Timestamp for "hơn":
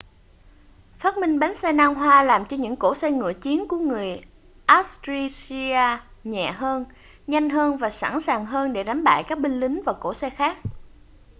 6.51-6.85, 7.49-7.77, 8.45-8.73